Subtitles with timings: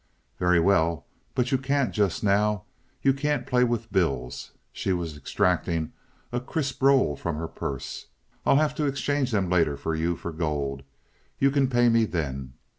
[0.39, 1.05] "Very well,
[1.35, 2.63] but you can't just now.
[3.03, 5.93] You can't play with bills." She was extracting
[6.31, 8.07] a crisp roll from her purse.
[8.43, 10.81] "I'll have to exchange them later for you for gold.
[11.37, 12.53] You can pay me then.